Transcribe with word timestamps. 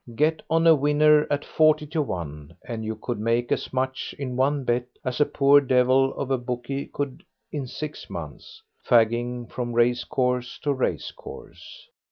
Get 0.15 0.41
on 0.49 0.65
a 0.65 0.73
winner 0.73 1.27
at 1.29 1.45
forty 1.45 1.85
to 1.85 2.01
one, 2.01 2.57
and 2.67 2.83
you 2.83 2.95
could 2.95 3.19
make 3.19 3.51
as 3.51 3.71
much 3.71 4.15
in 4.17 4.35
one 4.35 4.63
bet 4.63 4.87
as 5.05 5.21
a 5.21 5.27
poor 5.27 5.61
devil 5.61 6.15
of 6.15 6.31
a 6.31 6.39
bookie 6.39 6.87
could 6.87 7.21
in 7.51 7.67
six 7.67 8.09
months, 8.09 8.63
fagging 8.83 9.47
from 9.51 9.73
race 9.73 10.03
course 10.03 10.57
to 10.63 10.73
race 10.73 11.11
course. 11.11 11.87